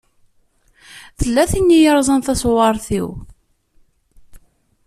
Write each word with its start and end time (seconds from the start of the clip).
Tella 1.19 1.43
tin 1.51 1.67
i 1.77 1.79
yeṛẓan 1.83 2.19
taṣewwaṛt-iw. 2.21 3.07